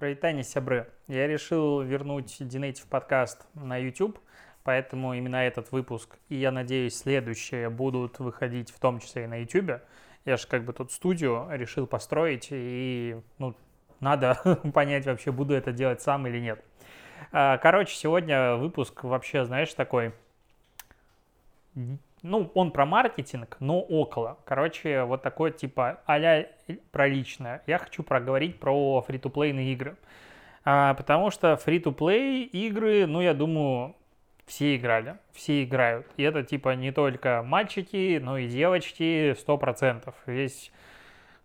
[0.00, 0.88] Провитание сябры.
[1.08, 4.18] Я решил вернуть Dinative подкаст на YouTube,
[4.64, 9.42] поэтому именно этот выпуск и, я надеюсь, следующие будут выходить в том числе и на
[9.42, 9.82] YouTube.
[10.24, 13.54] Я же как бы тут студию решил построить, и ну,
[14.00, 14.36] надо
[14.72, 16.64] понять вообще, буду это делать сам или нет.
[17.30, 20.14] А, короче, сегодня выпуск вообще, знаешь, такой
[22.22, 24.38] ну, он про маркетинг, но около.
[24.44, 26.44] Короче, вот такой типа а
[26.90, 27.62] про личное.
[27.66, 29.96] Я хочу проговорить про free-to-play ные игры.
[30.64, 33.96] А, потому что free-to-play игры, ну, я думаю,
[34.46, 36.06] все играли, все играют.
[36.16, 40.14] И это типа не только мальчики, но и девочки, сто процентов.
[40.26, 40.72] Весь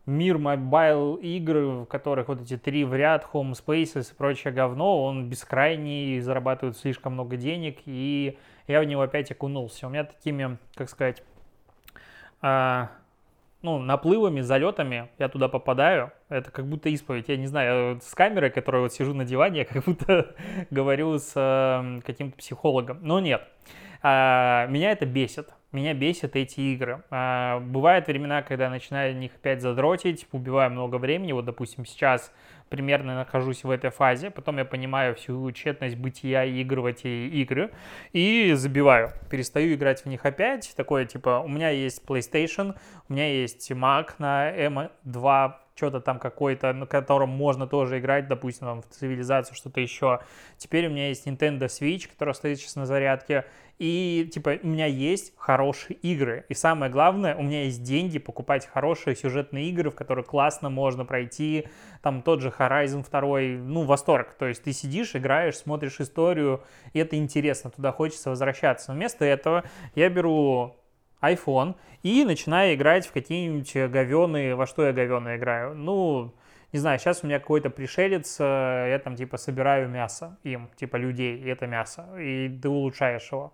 [0.06, 5.30] мир mobile игр, в которых вот эти три в ряд, Homescapes и прочее говно, он
[5.30, 8.38] бескрайний, зарабатывает слишком много денег, и
[8.68, 9.88] я в него опять окунулся.
[9.88, 11.24] У меня такими, как сказать,
[12.42, 12.92] а,
[13.66, 16.12] ну, наплывами, залетами я туда попадаю.
[16.30, 17.30] Это как будто исповедь.
[17.30, 20.36] Я не знаю, с камерой, которой вот сижу на диване, я как будто
[20.70, 23.00] говорю с э, каким-то психологом.
[23.02, 23.42] Но нет.
[24.04, 25.50] А, меня это бесит.
[25.76, 27.04] Меня бесят эти игры.
[27.10, 31.34] А, бывают времена, когда начинаю в них опять задротить, убиваю много времени.
[31.34, 32.32] Вот, допустим, сейчас
[32.70, 37.72] примерно нахожусь в этой фазе, потом я понимаю всю тщетность бытия игр в эти игры
[38.14, 42.76] и забиваю, перестаю играть в них опять, такое типа, у меня есть PlayStation,
[43.10, 48.66] у меня есть Mac на M2, что-то там какой-то, на котором можно тоже играть, допустим,
[48.66, 50.22] там, в цивилизацию, что-то еще.
[50.58, 53.46] Теперь у меня есть Nintendo Switch, который стоит сейчас на зарядке,
[53.78, 56.46] и, типа, у меня есть хорошие игры.
[56.48, 61.04] И самое главное, у меня есть деньги покупать хорошие сюжетные игры, в которые классно можно
[61.04, 61.68] пройти.
[62.02, 64.34] Там тот же Horizon 2, ну, восторг.
[64.40, 68.94] То есть ты сидишь, играешь, смотришь историю, и это интересно, туда хочется возвращаться.
[68.94, 70.78] Но вместо этого я беру
[71.22, 75.76] iPhone и начинаю играть в какие-нибудь говеные, во что я говеные играю.
[75.76, 76.34] Ну,
[76.72, 80.98] не знаю, сейчас у меня какой-то пришелец, э, я там типа собираю мясо им, типа
[80.98, 83.54] людей, и это мясо, и ты улучшаешь его.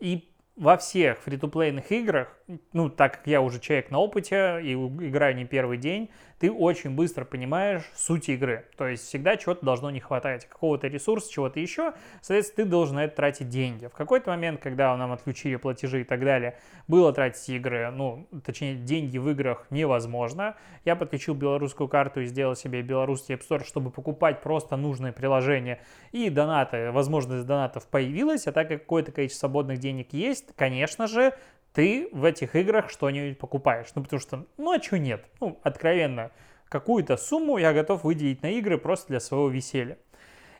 [0.00, 2.36] И во всех фри-то-плейных играх,
[2.72, 6.90] ну, так как я уже человек на опыте и играю не первый день, ты очень
[6.90, 8.66] быстро понимаешь суть игры.
[8.76, 11.94] То есть всегда чего-то должно не хватать, какого-то ресурса, чего-то еще.
[12.20, 13.86] Соответственно, ты должен на это тратить деньги.
[13.86, 16.56] В какой-то момент, когда нам отключили платежи и так далее,
[16.86, 20.56] было тратить игры, ну, точнее, деньги в играх невозможно.
[20.84, 25.80] Я подключил белорусскую карту и сделал себе белорусский App Store, чтобы покупать просто нужные приложения.
[26.12, 31.32] И донаты, возможность донатов появилась, а так как какое-то количество свободных денег есть, конечно же,
[31.78, 33.86] ты в этих играх что-нибудь покупаешь.
[33.94, 35.24] Ну, потому что, ну, а что нет?
[35.38, 36.32] Ну, откровенно,
[36.68, 39.96] какую-то сумму я готов выделить на игры просто для своего веселья.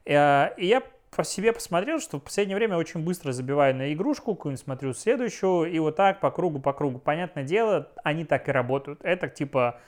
[0.05, 0.81] Э, и я
[1.11, 5.65] по себе посмотрел, что в последнее время очень быстро забиваю на игрушку, какую-нибудь смотрю следующую,
[5.65, 7.01] и вот так по кругу, по кругу.
[7.01, 9.00] Понятное дело, они так и работают.
[9.03, 9.81] Это типа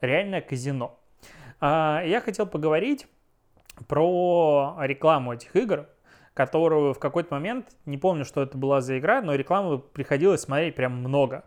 [0.00, 0.96] реальное казино.
[1.58, 3.08] А, я хотел поговорить
[3.88, 5.88] про рекламу этих игр,
[6.36, 10.74] которую в какой-то момент, не помню, что это была за игра, но рекламу приходилось смотреть
[10.74, 11.44] прям много,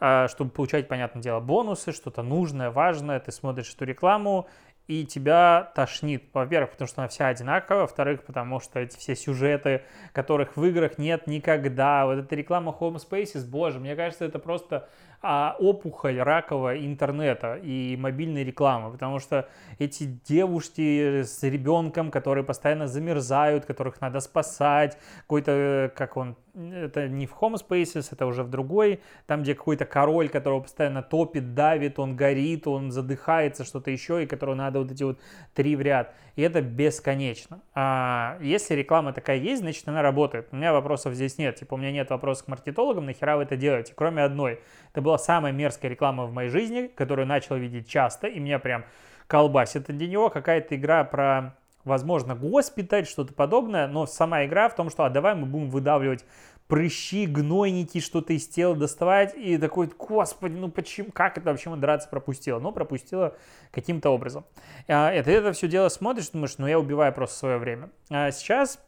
[0.00, 3.20] а, чтобы получать, понятное дело, бонусы, что-то нужное, важное.
[3.20, 4.48] Ты смотришь эту рекламу,
[4.88, 6.24] и тебя тошнит.
[6.32, 10.98] Во-первых, потому что она вся одинаковая, во-вторых, потому что эти все сюжеты, которых в играх
[10.98, 12.04] нет никогда.
[12.04, 14.88] Вот эта реклама Home Spaces, боже, мне кажется, это просто
[15.26, 19.48] а, опухоль ракового интернета и мобильной рекламы, потому что
[19.78, 27.26] эти девушки с ребенком, которые постоянно замерзают, которых надо спасать, какой-то, как он, это не
[27.26, 31.98] в Home Spaces, это уже в другой, там, где какой-то король, которого постоянно топит, давит,
[31.98, 35.18] он горит, он задыхается, что-то еще, и которого надо вот эти вот
[35.54, 36.14] три в ряд.
[36.36, 37.60] И это бесконечно.
[37.74, 40.48] А если реклама такая есть, значит она работает.
[40.50, 41.54] У меня вопросов здесь нет.
[41.56, 44.60] Типа у меня нет вопросов к маркетологам, нахера вы это делаете, кроме одной.
[44.92, 48.84] Это была самая мерзкая реклама в моей жизни, которую начал видеть часто, и меня прям
[49.26, 49.84] колбасит.
[49.84, 55.04] Для него какая-то игра про возможно, госпиталь, что-то подобное, но сама игра в том, что
[55.04, 56.24] а давай мы будем выдавливать
[56.66, 62.08] прыщи, гнойники, что-то из тела доставать, и такой, господи, ну почему, как это вообще драться
[62.08, 62.58] пропустила?
[62.58, 63.36] Ну, пропустила
[63.70, 64.46] каким-то образом.
[64.88, 67.90] А, это, это все дело смотришь, думаешь, ну я убиваю просто свое время.
[68.10, 68.80] А сейчас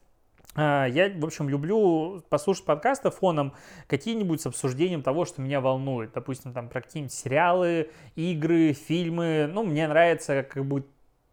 [0.56, 3.52] я, в общем, люблю послушать подкасты фоном
[3.86, 6.12] какие-нибудь с обсуждением того, что меня волнует.
[6.14, 9.48] Допустим, там про какие-нибудь сериалы, игры, фильмы.
[9.52, 10.86] Ну, мне нравится как бы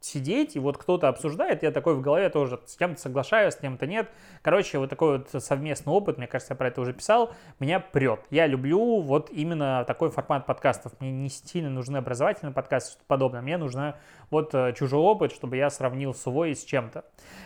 [0.04, 3.88] сидеть, и вот кто-то обсуждает, я такой в голове тоже с кем-то соглашаюсь, с кем-то
[3.88, 4.10] нет.
[4.42, 8.22] Короче, вот такой вот совместный опыт, мне кажется, я про это уже писал, меня прет.
[8.30, 10.94] Я люблю вот именно такой формат подкастов.
[11.00, 13.42] Мне не сильно нужны образовательные подкасты, что-то подобное.
[13.42, 13.96] Мне нужно
[14.30, 17.06] вот э, чужой опыт, чтобы я сравнил свой с чем-то.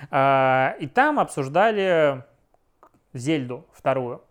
[0.09, 2.23] А, и там обсуждали
[3.13, 4.23] Зельду вторую.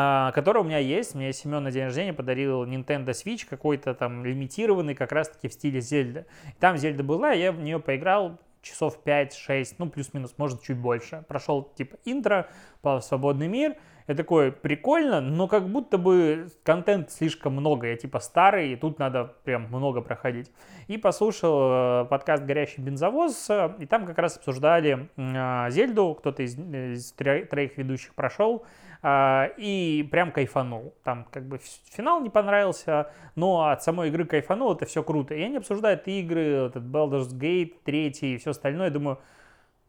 [0.00, 1.16] А, который у меня есть.
[1.16, 5.80] Мне Семен на день рождения подарил Nintendo Switch какой-то там лимитированный, как раз-таки в стиле
[5.80, 6.24] Зельда.
[6.60, 11.24] Там Зельда была, я в нее поиграл часов 5-6, ну, плюс-минус, может, чуть больше.
[11.26, 12.48] Прошел, типа, интро,
[12.80, 13.74] по свободный мир,
[14.08, 17.88] я такой, прикольно, но как будто бы контент слишком много.
[17.88, 20.50] Я типа старый, и тут надо прям много проходить.
[20.86, 26.42] И послушал э, подкаст «Горящий бензовоз», э, и там как раз обсуждали э, Зельду, кто-то
[26.42, 28.64] из, из троих ведущих прошел,
[29.04, 30.94] и прям кайфанул.
[31.04, 31.60] Там как бы
[31.92, 35.34] финал не понравился, но от самой игры кайфанул, это все круто.
[35.34, 38.86] И они обсуждают игры, этот Baldur's Gate, третий и все остальное.
[38.86, 39.20] Я думаю,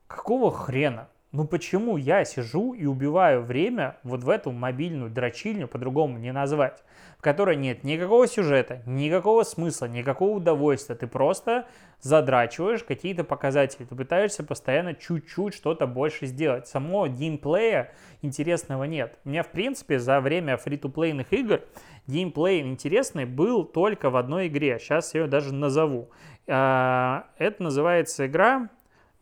[0.08, 1.08] какого хрена?
[1.32, 6.84] Ну почему я сижу и убиваю время вот в эту мобильную дрочильню, по-другому не назвать,
[7.20, 10.96] в которой нет никакого сюжета, никакого смысла, никакого удовольствия.
[10.96, 11.68] Ты просто
[12.02, 16.68] задрачиваешь какие-то показатели, ты пытаешься постоянно чуть-чуть что-то больше сделать.
[16.68, 17.94] Самого геймплея
[18.24, 19.20] интересного нет.
[19.24, 21.62] У меня, в принципе, за время фри-то-плейных игр
[22.08, 24.80] геймплей интересный был только в одной игре.
[24.80, 26.10] Сейчас я ее даже назову.
[26.48, 28.70] А, это называется игра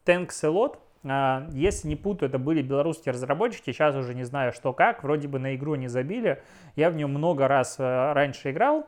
[0.06, 0.78] Tanks a Lot
[1.52, 5.40] если не путаю, это были белорусские разработчики, сейчас уже не знаю что как, вроде бы
[5.40, 6.42] на игру не забили.
[6.76, 8.88] Я в нее много раз э, раньше играл,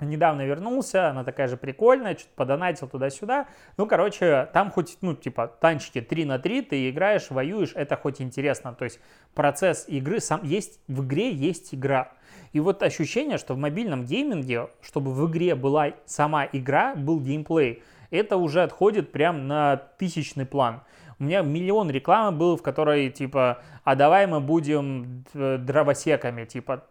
[0.00, 3.46] недавно вернулся, она такая же прикольная, что-то подонатил туда-сюда.
[3.76, 8.20] Ну, короче, там хоть, ну, типа, танчики 3 на 3, ты играешь, воюешь, это хоть
[8.20, 8.74] интересно.
[8.74, 9.00] То есть
[9.34, 12.12] процесс игры, сам есть, в игре есть игра.
[12.52, 17.82] И вот ощущение, что в мобильном гейминге, чтобы в игре была сама игра, был геймплей,
[18.10, 20.82] это уже отходит прям на тысячный план.
[21.20, 26.86] У меня миллион рекламы был, в которой типа, а давай мы будем э, дровосеками, типа,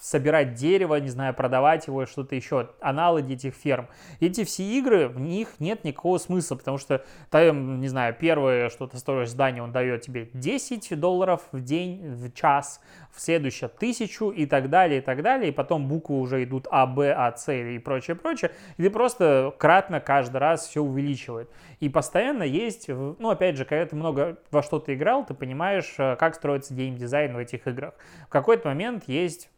[0.00, 3.88] собирать дерево, не знаю, продавать его, что-то еще, аналоги этих ферм.
[4.20, 8.98] Эти все игры, в них нет никакого смысла, потому что там, не знаю, первое что-то
[8.98, 12.80] стоит здание, он дает тебе 10 долларов в день, в час,
[13.12, 16.86] в следующее тысячу и так далее, и так далее, и потом буквы уже идут А,
[16.86, 21.50] Б, А, С и прочее, прочее, и ты просто кратно каждый раз все увеличивает.
[21.80, 26.16] И постоянно есть, ну, опять же, когда ты много во что-то играл, ты понимаешь, э,
[26.16, 27.94] как строится геймдизайн в этих играх.
[28.26, 29.50] В какой-то момент есть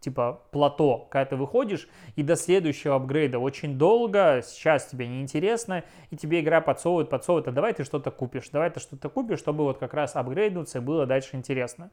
[0.00, 6.16] типа плато, когда ты выходишь, и до следующего апгрейда очень долго, сейчас тебе неинтересно, и
[6.16, 9.78] тебе игра подсовывает, подсовывает, а давай ты что-то купишь, давай ты что-то купишь, чтобы вот
[9.78, 11.90] как раз апгрейднуться и было дальше интересно.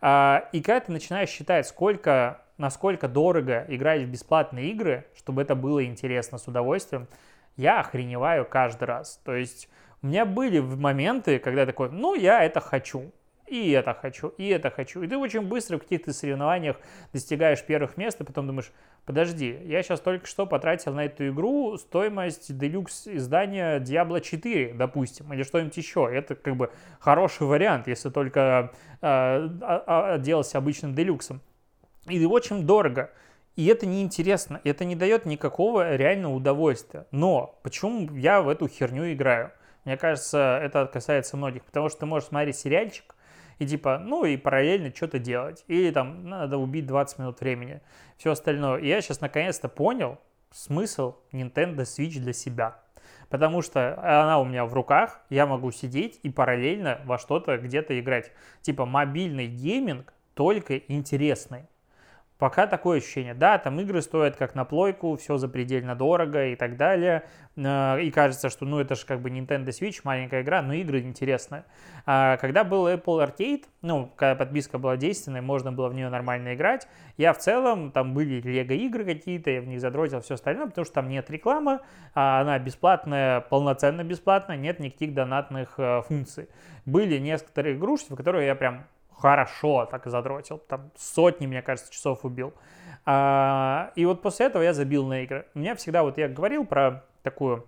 [0.00, 5.54] А, и когда ты начинаешь считать, сколько, насколько дорого играть в бесплатные игры, чтобы это
[5.54, 7.08] было интересно с удовольствием,
[7.56, 9.20] я охреневаю каждый раз.
[9.24, 9.68] То есть
[10.02, 13.12] у меня были моменты, когда я такой, ну, я это хочу
[13.46, 15.02] и это хочу, и это хочу.
[15.02, 16.76] И ты очень быстро в каких-то соревнованиях
[17.12, 18.72] достигаешь первых мест, и потом думаешь,
[19.04, 25.32] подожди, я сейчас только что потратил на эту игру стоимость делюкс издания Diablo 4, допустим,
[25.32, 26.08] или что-нибудь еще.
[26.10, 26.70] Это как бы
[27.00, 29.48] хороший вариант, если только э,
[29.86, 31.40] отделался обычным делюксом.
[32.06, 33.10] И очень дорого.
[33.56, 37.06] И это неинтересно, это не дает никакого реального удовольствия.
[37.12, 39.52] Но почему я в эту херню играю?
[39.84, 43.14] Мне кажется, это касается многих, потому что ты можешь смотреть сериальчик,
[43.58, 45.64] и типа, ну и параллельно что-то делать.
[45.68, 47.80] Или там надо убить 20 минут времени,
[48.16, 48.78] все остальное.
[48.80, 50.18] И я сейчас наконец-то понял
[50.50, 52.80] смысл Nintendo Switch для себя.
[53.28, 57.98] Потому что она у меня в руках, я могу сидеть и параллельно во что-то где-то
[57.98, 58.32] играть.
[58.62, 61.64] Типа мобильный гейминг только интересный.
[62.44, 63.32] Пока такое ощущение.
[63.32, 67.22] Да, там игры стоят как на плойку, все запредельно дорого и так далее.
[67.56, 71.00] Э, и кажется, что ну это же как бы Nintendo Switch, маленькая игра, но игры
[71.00, 71.64] интересные.
[72.04, 76.52] А когда был Apple Arcade, ну, когда подписка была действенной, можно было в нее нормально
[76.54, 80.66] играть, я в целом, там были лего игры какие-то, я в них задротил все остальное,
[80.66, 81.80] потому что там нет рекламы,
[82.14, 86.50] а она бесплатная, полноценно бесплатная, нет никаких донатных э, функций.
[86.84, 88.84] Были некоторые игрушки, в которые я прям
[89.16, 92.52] хорошо так задротил, там сотни, мне кажется, часов убил.
[93.06, 95.46] А, и вот после этого я забил на игры.
[95.54, 97.66] У меня всегда, вот я говорил про такую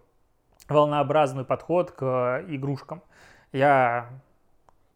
[0.69, 3.03] волнообразный подход к игрушкам.
[3.53, 4.11] Я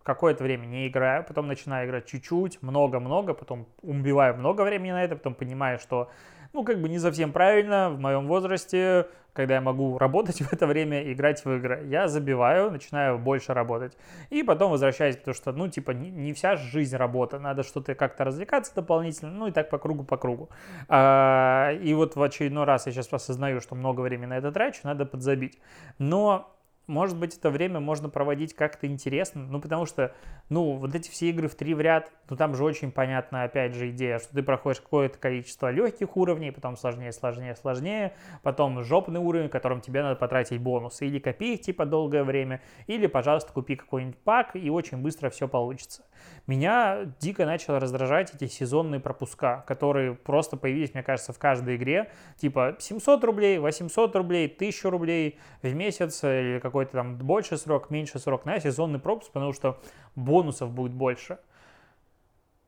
[0.03, 5.17] какое-то время не играю, потом начинаю играть чуть-чуть, много-много, потом убиваю много времени на это,
[5.17, 6.11] потом понимаю, что
[6.53, 10.67] ну, как бы не совсем правильно в моем возрасте, когда я могу работать в это
[10.67, 11.87] время, играть в игры.
[11.87, 13.97] Я забиваю, начинаю больше работать.
[14.31, 18.75] И потом возвращаюсь, потому что, ну, типа, не, вся жизнь работа, надо что-то как-то развлекаться
[18.75, 20.51] дополнительно, ну, и так по кругу, по кругу.
[20.89, 24.81] А, и вот в очередной раз я сейчас осознаю, что много времени на это трачу,
[24.85, 25.59] надо подзабить.
[25.99, 26.57] Но
[26.91, 30.13] может быть, это время можно проводить как-то интересно, ну, потому что,
[30.49, 33.75] ну, вот эти все игры в три в ряд, ну, там же очень понятна, опять
[33.75, 39.21] же, идея, что ты проходишь какое-то количество легких уровней, потом сложнее, сложнее, сложнее, потом жопный
[39.21, 43.53] уровень, в котором тебе надо потратить бонусы, или копи их, типа, долгое время, или, пожалуйста,
[43.53, 46.05] купи какой-нибудь пак, и очень быстро все получится.
[46.47, 52.11] Меня дико начало раздражать эти сезонные пропуска, которые просто появились, мне кажется, в каждой игре,
[52.37, 57.91] типа, 700 рублей, 800 рублей, 1000 рублей в месяц, или какой какой-то там больше срок,
[57.91, 59.79] меньше срок, на сезонный пропуск, потому что
[60.17, 61.39] бонусов будет больше.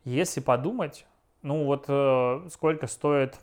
[0.05, 1.07] Если подумать,
[1.43, 3.39] ну вот э, сколько стоит,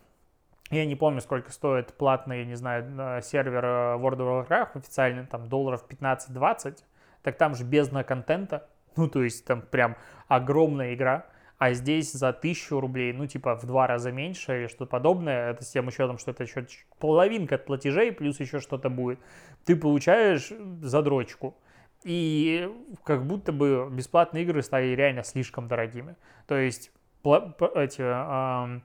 [0.69, 5.25] я не помню, сколько стоит платный, не знаю, э, сервер э, World of Warcraft официальный,
[5.25, 6.83] там долларов 15-20,
[7.23, 9.95] так там же бездна контента, ну то есть там прям
[10.27, 11.25] огромная игра,
[11.59, 15.65] а здесь за тысячу рублей, ну, типа, в два раза меньше или что-то подобное, это
[15.65, 16.65] с тем учетом, что это еще
[16.99, 19.19] половинка от платежей, плюс еще что-то будет,
[19.65, 21.57] ты получаешь задрочку.
[22.05, 22.71] И
[23.03, 26.15] как будто бы бесплатные игры стали реально слишком дорогими.
[26.47, 26.91] То есть
[27.25, 28.79] эти э,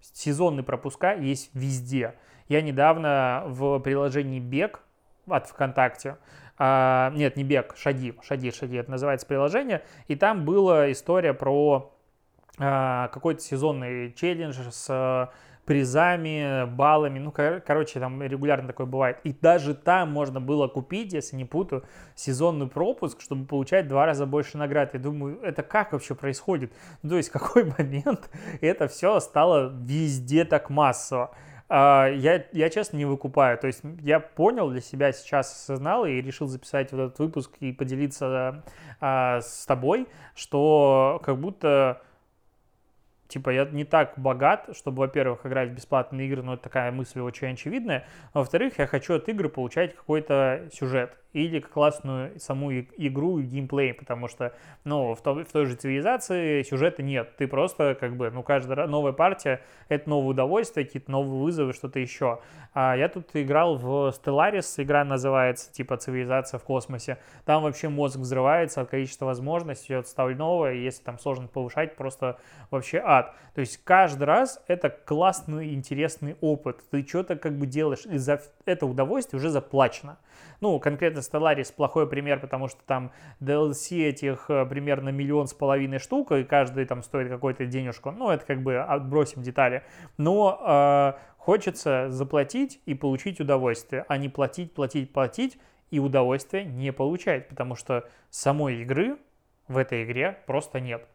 [0.00, 2.14] сезонные пропуска есть везде.
[2.48, 4.80] Я недавно в приложении Бег
[5.28, 6.16] от ВКонтакте
[6.62, 11.90] а, нет, не бег, шаги, шаги, шаги, это называется приложение, и там была история про
[12.58, 15.30] а, какой-то сезонный челлендж с а,
[15.64, 19.20] призами, баллами, ну, кор- короче, там регулярно такое бывает.
[19.24, 21.82] И даже там можно было купить, если не путаю,
[22.14, 24.92] сезонный пропуск, чтобы получать два раза больше наград.
[24.92, 26.74] Я думаю, это как вообще происходит?
[27.02, 28.28] Ну, то есть, в какой момент
[28.60, 31.30] это все стало везде так массово?
[31.72, 33.56] А, я, я честно не выкупаю.
[33.56, 37.72] То есть я понял для себя сейчас, осознал и решил записать вот этот выпуск и
[37.72, 38.64] поделиться
[39.00, 42.02] а, с тобой, что как будто
[43.28, 47.20] типа, я не так богат, чтобы, во-первых, играть в бесплатные игры, но это такая мысль
[47.20, 53.38] очень очевидная, а во-вторых, я хочу от игры получать какой-то сюжет или классную саму игру
[53.38, 54.52] и геймплей, потому что,
[54.84, 58.86] ну, в, то, в той же цивилизации сюжета нет, ты просто, как бы, ну, каждая
[58.86, 62.40] новая партия— это новое удовольствие, какие-то новые вызовы, что-то еще.
[62.74, 68.16] А я тут играл в Stellaris, игра называется, типа, цивилизация в космосе, там вообще мозг
[68.16, 72.38] взрывается от количества возможностей, от остального, и если там сложно повышать, просто
[72.70, 73.34] вообще ад.
[73.54, 78.40] То есть каждый раз это классный, интересный опыт, ты что-то как бы делаешь, и за
[78.64, 80.18] это удовольствие уже заплачено.
[80.60, 85.98] Ну, конкретно Stellaris плохой пример, потому что там DLC этих э, примерно миллион с половиной
[85.98, 88.10] штук, и каждый там стоит какой-то денежку.
[88.10, 89.82] Ну, это как бы отбросим детали.
[90.16, 95.58] Но э, хочется заплатить и получить удовольствие, а не платить, платить, платить
[95.90, 99.18] и удовольствие не получать, потому что самой игры
[99.68, 101.06] в этой игре просто нет.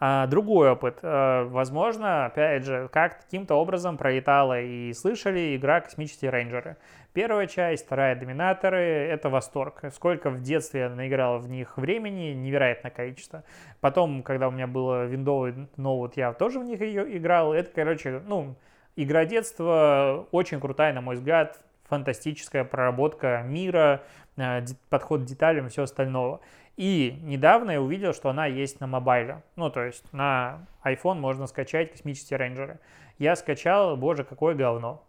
[0.00, 0.98] А, другой опыт.
[1.02, 6.76] А, возможно, опять же, как каким-то образом пролетала и слышали игра «Космические рейнджеры».
[7.12, 8.78] Первая часть, вторая «Доминаторы»—
[9.10, 9.82] это восторг.
[9.92, 13.42] Сколько в детстве я наиграл в них времени, невероятное количество.
[13.80, 17.52] Потом, когда у меня было виндовый ноут, я тоже в них играл.
[17.52, 18.54] Это, короче, ну,
[18.94, 24.02] игра детства очень крутая, на мой взгляд, фантастическая проработка мира,
[24.36, 26.40] а, подход к деталям и все остального.
[26.78, 29.42] И недавно я увидел, что она есть на мобайле.
[29.56, 32.78] Ну, то есть на iPhone можно скачать космические рейнджеры.
[33.18, 35.04] Я скачал, боже, какое говно.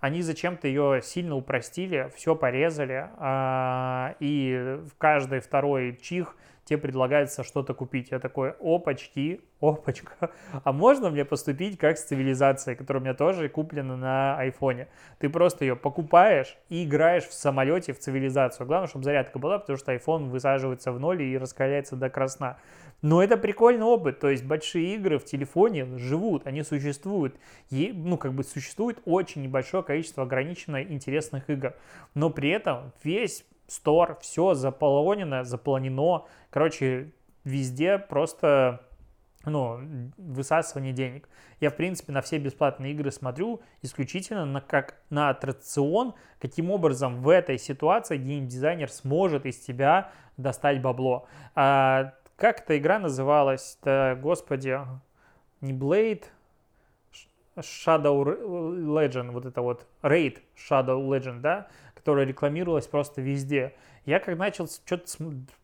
[0.00, 6.36] Они зачем-то ее сильно упростили, все порезали, а, и в каждый второй чих–
[6.70, 8.10] тебе предлагается что-то купить.
[8.12, 10.30] Я такой, опачки, опачка,
[10.64, 14.86] а можно мне поступить как с цивилизацией, которая у меня тоже куплена на айфоне?
[15.18, 18.66] Ты просто ее покупаешь и играешь в самолете в цивилизацию.
[18.66, 22.56] Главное, чтобы зарядка была, потому что iPhone высаживается в ноль и раскаляется до красна.
[23.02, 27.34] Но это прикольный опыт, то есть большие игры в телефоне живут, они существуют.
[27.70, 31.74] И, ну, как бы существует очень небольшое количество ограниченных интересных игр.
[32.14, 36.24] Но при этом весь стор, все заполонено, заполнено.
[36.50, 37.12] Короче,
[37.44, 38.80] везде просто
[39.44, 39.80] ну,
[40.18, 41.28] высасывание денег.
[41.60, 47.22] Я, в принципе, на все бесплатные игры смотрю исключительно на, как на аттракцион, каким образом
[47.22, 51.26] в этой ситуации геймдизайнер сможет из тебя достать бабло.
[51.54, 53.78] А, как эта игра называлась?
[53.82, 54.78] Да, господи,
[55.60, 56.24] не Blade,
[57.56, 61.68] Shadow Legend, вот это вот Raid Shadow Legend, да?
[62.00, 63.74] Которая рекламировалась просто везде.
[64.06, 65.06] Я как начал что-то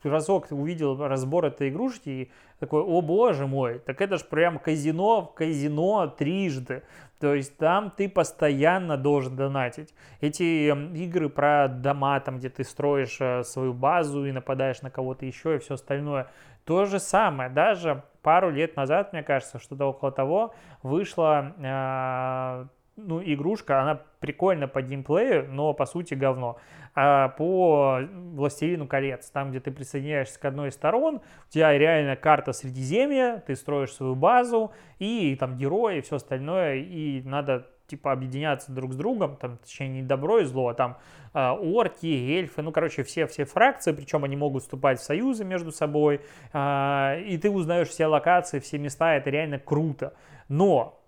[0.02, 5.22] разок увидел разбор этой игрушки и такой, о боже мой, так это же прям казино
[5.22, 6.82] в казино трижды.
[7.18, 9.94] То есть там ты постоянно должен донатить.
[10.20, 14.90] Эти эм, игры про дома, там где ты строишь э, свою базу и нападаешь на
[14.90, 16.28] кого-то еще и все остальное.
[16.66, 17.48] То же самое.
[17.48, 22.66] Даже пару лет назад, мне кажется, что-то около того, вышла э,
[22.96, 26.58] ну, игрушка, она прикольна по геймплею, но по сути говно.
[26.94, 28.00] А по
[28.32, 33.42] Властелину колец, там, где ты присоединяешься к одной из сторон, у тебя реально карта Средиземья,
[33.46, 38.94] ты строишь свою базу, и там герои, и все остальное, и надо типа объединяться друг
[38.94, 40.96] с другом, там, точнее, не добро и зло, а там
[41.34, 45.70] э, орки, эльфы, ну, короче, все, все фракции, причем они могут вступать в союзы между
[45.70, 46.22] собой,
[46.52, 50.14] э, и ты узнаешь все локации, все места, это реально круто.
[50.48, 51.00] Но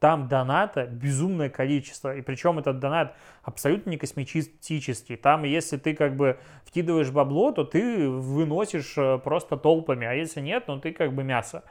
[0.00, 2.14] там доната безумное количество.
[2.14, 5.16] И причем этот донат абсолютно не косметический.
[5.16, 10.06] Там, если ты как бы вкидываешь бабло, то ты выносишь э, просто толпами.
[10.06, 11.64] А если нет, ну ты как бы мясо.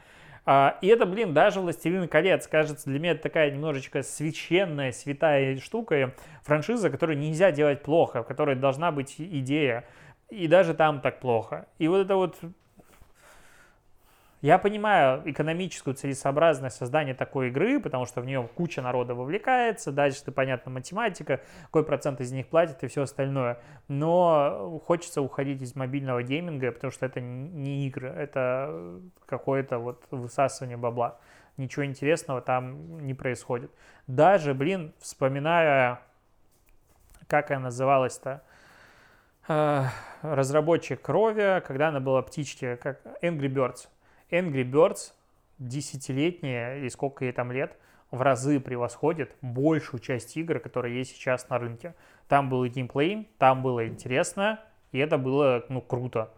[0.49, 5.57] А, и это, блин, даже «Властелин колец», кажется, для меня это такая немножечко священная, святая
[5.59, 9.83] штука, франшиза, которую нельзя делать плохо, в которой должна быть идея.
[10.29, 11.67] И даже там так плохо.
[11.79, 12.37] И вот это вот
[14.41, 20.23] я понимаю экономическую целесообразность создания такой игры, потому что в нее куча народа вовлекается, дальше
[20.25, 23.59] ты, понятно, математика, какой процент из них платит и все остальное.
[23.87, 30.77] Но хочется уходить из мобильного гейминга, потому что это не игры, это какое-то вот высасывание
[30.77, 31.17] бабла.
[31.57, 33.71] Ничего интересного там не происходит.
[34.05, 35.99] Даже, блин, вспоминая,
[37.27, 38.43] как она называлась-то,
[39.47, 39.83] э,
[40.21, 43.87] разработчик Крови, когда она была птички, как Angry Birds.
[44.29, 45.13] Angry Birds
[45.59, 47.77] десятилетняя, и сколько ей там лет,
[48.11, 51.95] в разы превосходит большую часть игр, которые есть сейчас на рынке.
[52.27, 54.59] Там был и геймплей, там было интересно,
[54.91, 56.31] и это было, ну, круто.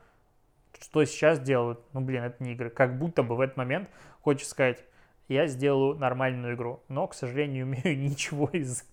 [0.79, 1.79] Что сейчас делают?
[1.93, 2.69] Ну, блин, это не игры.
[2.69, 3.89] Как будто бы в этот момент
[4.21, 4.83] хочется сказать,
[5.29, 6.83] я сделаю нормальную игру.
[6.89, 8.83] Но, к сожалению, не умею ничего из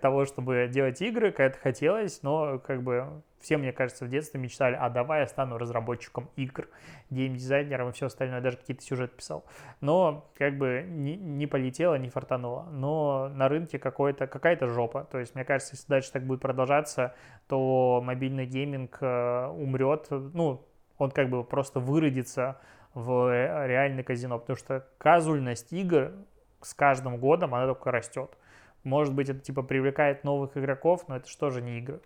[0.00, 4.40] того, чтобы делать игры, как это хотелось, но как бы все, мне кажется, в детстве
[4.40, 6.68] мечтали, а давай я стану разработчиком игр,
[7.10, 9.44] геймдизайнером и все остальное, даже какие-то сюжеты писал.
[9.80, 12.68] Но как бы не, не полетело, не фартануло.
[12.70, 15.08] Но на рынке какой-то, какая-то жопа.
[15.10, 17.14] То есть, мне кажется, если дальше так будет продолжаться,
[17.48, 20.64] то мобильный гейминг э, умрет, ну,
[20.98, 22.60] он как бы просто выродится
[22.94, 23.30] в
[23.66, 26.12] реальный казино, потому что казульность игр
[26.60, 28.36] с каждым годом, она только растет.
[28.84, 32.00] Может быть, это типа привлекает новых игроков, но это что же не игры.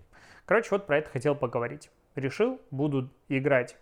[0.45, 1.91] Короче, вот про это хотел поговорить.
[2.15, 3.77] Решил, буду играть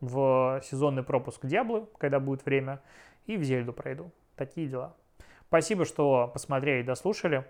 [0.00, 2.80] в сезонный пропуск Диаблы, когда будет время,
[3.26, 4.10] и в Зельду пройду.
[4.36, 4.96] Такие дела.
[5.48, 7.44] Спасибо, что посмотрели и дослушали.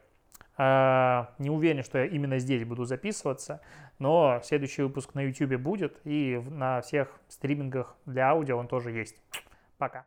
[0.63, 3.63] А, не уверен, что я именно здесь буду записываться,
[3.99, 9.23] но следующий выпуск на YouTube будет, и на всех стримингах для аудио он тоже есть.
[9.79, 10.05] Пока.